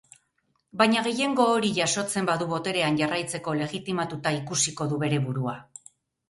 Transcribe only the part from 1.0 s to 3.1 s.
gehiengo hori jasotzen badu boterean